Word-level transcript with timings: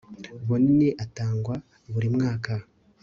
bunini 0.45 0.89
atangwa 1.03 1.55
buri 1.91 2.07
mwaka 2.15 2.53